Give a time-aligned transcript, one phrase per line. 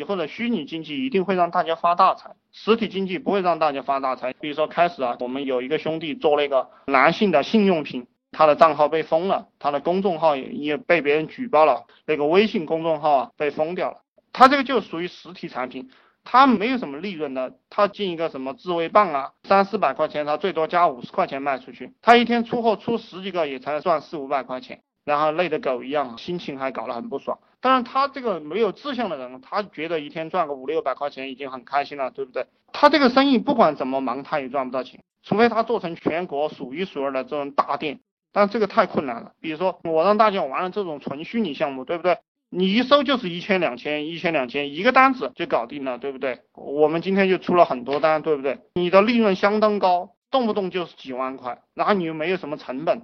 [0.00, 4.32] 以后的虚拟经济一定会让大家发大财，实体经济不会让大家发大财。
[4.32, 13.98] 比如说开始啊，我们有一个兄弟做那个男性的性用品，他的账号被封了，他的公众号也也被别人举报了，那个微信公众号啊被封掉了。
[14.32, 15.90] 他这个就属于实体产品，
[16.24, 24.80] 他没有什么利润的，他进一个什么自慰棒啊，三四百块钱，他最多加五十块钱卖出去，他一天出货出十几个也才赚四五百块钱。
[25.04, 27.38] 然后累的狗一样，心情还搞得很不爽。
[27.60, 32.46] 当然，他这个没有志向的人，他觉得一天赚个五六百块钱已经很开心了，对不对？
[32.72, 38.00] 他这个生意不管怎么忙，他也赚不到钱，除非他做成全国数一数二的这种大店。
[38.32, 39.32] 但这个太困难了。
[39.40, 42.18] 比如说，我让大家玩了这种纯虚拟项目，对不对？
[42.48, 46.40] 你一收就是一千两千，一千两千，一个单子就搞定了，对不对？
[46.54, 48.60] 我们今天就出了很多单，对不对？
[48.74, 53.02] 你的利润相当高，动不动就是几万块，然后你又没有什么成本。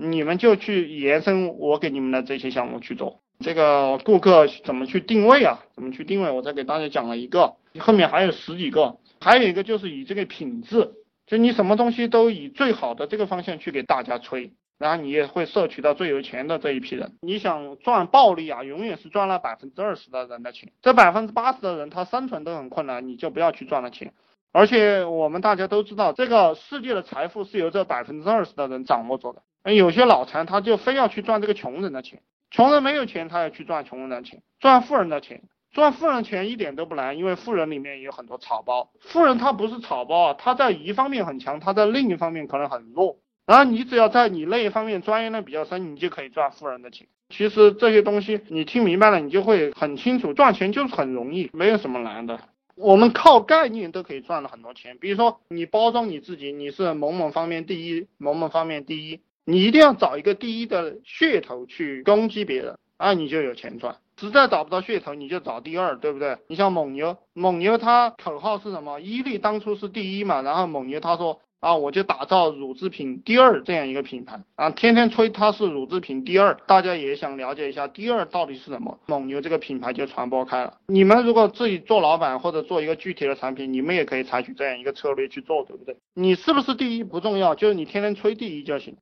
[0.00, 5.58] 你们就去延伸我给你们的这些项目去做，这个顾客怎么去定位啊？
[5.74, 6.30] 怎么去定位？
[6.30, 10.92] 我再给大家讲了一个，后面还有十几个，还有一个就是以这个品质，
[11.26, 17.14] 就你什么东西都以最好的这个方向去给大家吹，然后你也会摄取到最有钱的这一批人。
[17.20, 24.12] 你想赚暴利啊，永远是赚了百分之二十的人的钱，这百分之八十的人他生存都很困难，你就不要去赚了钱。
[24.52, 29.42] 而且我们大家都知道，这个世界的财富是由这百分之二十的人掌握着的。
[29.64, 32.20] 有些脑残他就非要去赚这个穷人的钱，
[32.50, 35.42] 穷人没有钱，他要去赚穷人的钱，赚富人的钱，
[35.72, 47.06] 赚富人钱一点都不难，因为富人里面有很多草包，富人他不是草包啊，他在一方面很强，他在另一方面可能很弱，然后你只要在你那一方面钻研的比较深，你就可以赚富人的钱。
[47.28, 52.40] 其实这些东西你听明白了，你就会很清楚，赚钱就是很容易，没有什么难的。
[52.74, 59.20] 我们靠概念都可以赚了很多钱，比如说你包装你自己，你是某某方面第一，某某方面第一。
[59.50, 63.96] 你一定要找一个第一的噱头去攻击别人，啊，你就有钱赚。
[64.20, 66.36] 实在找不到噱头，你就找第二，对不对？
[66.48, 69.00] 你像蒙牛，蒙牛它口号是什么？
[69.00, 80.74] 伊利当初是第一嘛，然后蒙牛他说啊，我就打造乳制品第二这样一个品牌啊，天天吹它是乳制品第二，大家也想了解一下第二到底是什么，蒙牛这个品牌就传播开了。
[80.88, 85.96] 你们如果自己做老板或者做一个具体的产品，你们也可以采取这样一个策略去做，对不对？
[86.12, 88.98] 你是不是第一不重要，就是你天天吹第一就行。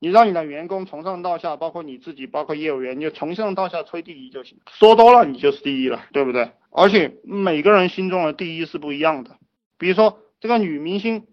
[0.00, 6.50] 你让你的员工从上到下，包括你自己，包括业务员，你就从上到下吹第一就行，说多了你就是第一了，对不对？
[6.70, 9.36] 而且每个人心中的第一是不一样的。
[9.78, 11.26] 比如说这个女明星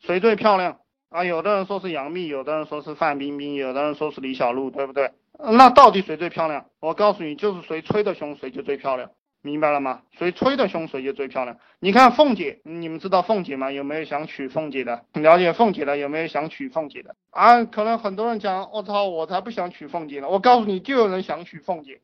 [0.00, 0.78] 谁最漂亮
[1.08, 1.24] 啊？
[1.24, 5.10] 有的人说是杨幂，有的人说是范冰冰，有的人说是李小璐，对不对？
[5.38, 6.66] 那到底谁最漂亮？
[6.78, 9.10] 我告诉你，就是谁吹的凶，谁就最漂亮。
[9.42, 10.02] 明白了吗？
[10.16, 11.58] 谁吹的凶，谁就最漂亮。
[11.80, 13.72] 你看凤姐，你们知道凤姐吗？
[13.72, 15.04] 有没有想娶凤姐的？
[15.14, 17.16] 了解凤姐的有没有想娶凤姐的？
[17.30, 20.28] 啊，可能很多人讲，我操，我才不想娶凤姐呢。
[20.28, 22.00] 我告诉你，就有人想娶凤姐，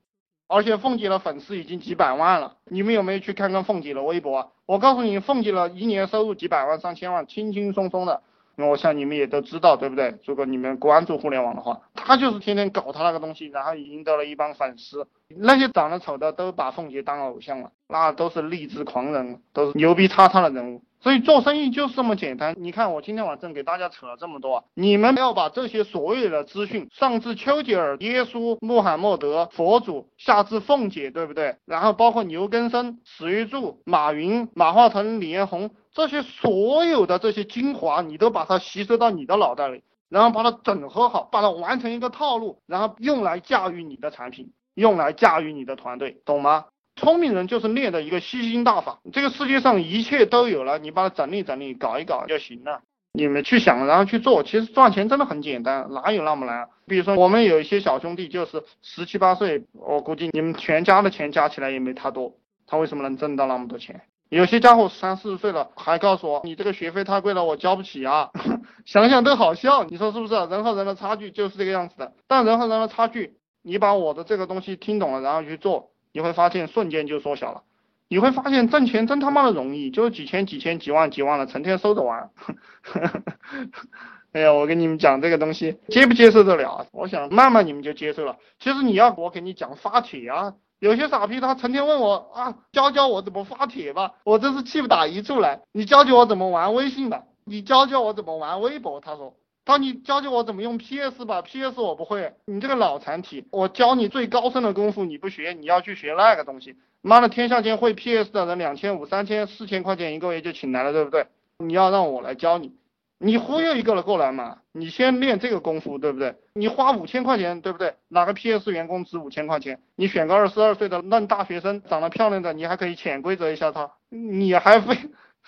[0.49, 2.56] 而且凤姐的粉丝已经几百万了。
[2.65, 4.49] 你们有没有去看看凤姐的微博啊？
[4.66, 8.22] 我告诉你，凤姐的一年收入几百万、上千万，轻轻松松的。
[8.60, 10.19] 那我想你们也都知道，对不对？
[10.26, 15.06] 如果你们关注互联网的话，他就是天天搞他那个东西，然后赢得了一帮粉丝。
[15.28, 20.82] 那些长得丑的都把凤姐当偶像了，那都是励志狂人，都是牛逼叉叉的人物。
[21.00, 22.54] 所以做生意就是这么简单。
[22.59, 31.56] 你看我今天晚上给大家扯了这么多，你们要把这些所有的资讯，上至丘吉尔、耶稣、穆罕默德、佛祖，下至凤姐，对不对？
[31.64, 35.70] 然后包括牛根生、史玉柱、马云、马化腾、李彦宏。
[35.91, 46.66] 这些所有的这些精华，你都把它吸收到你的脑袋里，然后把它整合好，把它完成一个套路，然后用来驾驭你的产品，用来驾驭你的团队，懂吗？
[47.00, 52.81] 聪明人就是练的一个吸星大法，这个世界上一切都有了，你把它整理整理，搞一搞就行了。
[53.12, 56.69] 你们去想，然后去做，其实赚钱真的很简单，哪有那么难？
[56.87, 62.34] 比如说我们有一些小兄弟，就是十七八岁，我估计你们全家的钱加起来也没他多，
[62.66, 64.03] 他为什么能挣到那么多钱？
[64.28, 68.31] 有些家伙三四十岁了，还告诉我你这个学费太贵了，我交不起啊！
[68.84, 70.34] 想想都好笑，你说是不是？
[70.34, 72.12] 人和人的差距就是这个样子的。
[72.26, 77.62] 但人和人的差距，你把我的这个东西听懂了，然后去做，你会发现瞬间就缩小了。
[78.08, 82.31] 你会发现挣钱真他妈的容易，就是几千、几千、几万、几万的，成天收着玩。
[84.32, 86.87] 哎呀，我跟你们讲这个东西，接不接受得了？
[86.93, 88.37] 我想慢慢你们就接受了。
[88.58, 90.55] 其实你要我给你讲发帖啊。
[90.81, 95.60] 有些傻逼，他成天问我啊，教教我怎么发帖吧，我真是气不打一处来。
[95.72, 99.00] 你教教我怎么玩微信吧，你教教我怎么玩微博。
[99.00, 99.34] 他说，
[99.69, 102.32] 那你教教我怎么用 PS 吧，PS 我不会。
[102.47, 106.75] 你这个脑残体，我教你最高深的功夫你不学，你要去学那个东西。
[107.03, 111.26] 妈的，天下间会 PS 的人两千五、三千、四千块钱一个月就请来了，对不对？
[111.59, 112.76] 你要让我来教你，
[113.19, 114.56] 你忽悠一个了过来嘛？
[114.73, 116.37] 你先练这个功夫，对不对？
[116.55, 117.94] 你花五千块钱，对不对？
[118.09, 119.82] 哪个 PS 员工值五千块钱？
[119.97, 124.97] 你选个二十二岁的嫩大学生，长得漂亮的，你还可以潜规则一下他，你还非，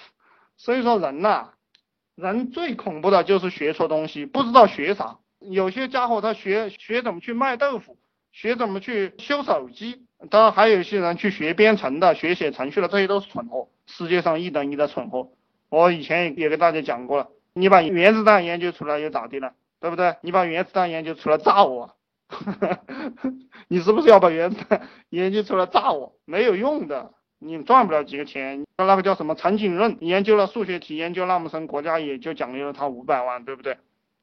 [0.59, 1.53] 所以说人呐，
[2.21, 5.19] 人最恐怖的就是学错东西，不知道学啥。
[5.39, 7.97] 有些家伙他学学怎么去卖豆腐，
[8.31, 15.33] 学怎么去修手机，当然还有一些人去学编程的，学写程序的，这些都是蠢货，世界上一等一的蠢货。
[15.71, 17.29] 我以前也也给大家讲过了。
[17.55, 19.55] 你把原子弹研究出来又咋的了？
[19.81, 20.17] 对不对？
[20.21, 21.97] 你把原子弹研究出来炸我，
[23.67, 26.17] 你是不是要把原子弹研究出来炸我？
[26.27, 28.65] 没有用的，你赚不了几个钱。
[28.77, 33.77] 那个叫什么陈景润研究了数学题，研究那么深，国家也就奖励了他五百万，对不对？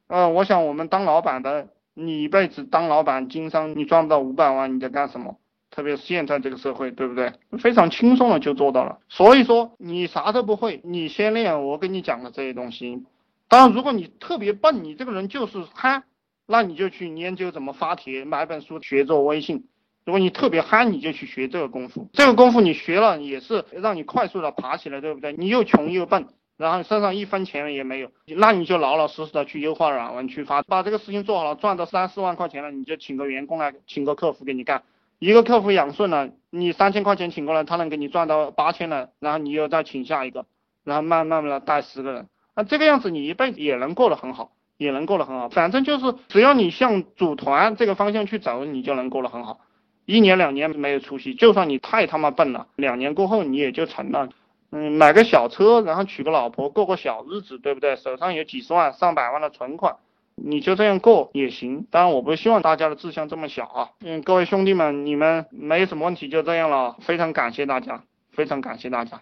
[0.08, 5.38] 呃，我想我们当老板的，你一辈子当老板经商，你赚不到五百万，你在干什么？
[5.70, 7.34] 特别是现在这个社会，对不对？
[7.60, 9.00] 非常轻松的就做到了。
[9.10, 13.04] 所以说你啥都不会，你先练我跟你讲的这些东西。
[13.50, 16.04] 当然，如果你特别笨，你这个人就是憨，
[16.46, 19.66] 那你就去研究怎么发帖，买本书学做微信。
[20.08, 22.08] 如果你特别憨，你就去学这个功夫。
[22.14, 25.34] 这个功夫你学了也是让你快速的爬起来，对不对？
[25.34, 34.84] 你又穷又笨，然后身上一分钱也没有，那你就老老实实的去优化软文去发，把这个事情做好了，赚到三四万块钱了，你就请个员工来，请个客服给你干。
[35.20, 40.46] 一个客服养顺了，你三千块钱请过来，他能给你赚到八千了，然后你又再请下一个，
[40.86, 42.28] 然后慢慢的带十个人。
[42.56, 45.50] 那这个样子，你一辈子也能过得很好，也能过得很好。
[45.50, 49.60] 反正就是只要你向组团这个方向去走，你就能过得很好。
[50.08, 54.30] 一年两年没有出息，就算你太他妈笨了，两年过后你也就成了。
[54.72, 57.98] 嗯，买个小车，然后娶个老婆，过个小日子，对不对？
[57.98, 59.98] 手上有几十万、上百万的存款，
[60.36, 61.86] 你就这样过也行。
[61.92, 63.90] 当然，我不希望大家的志向这么小啊。
[64.00, 66.96] 嗯，各位兄弟们，你们没什么问题，就这样了。
[67.02, 68.02] 非常感谢大家，
[68.32, 69.22] 非常感谢大家。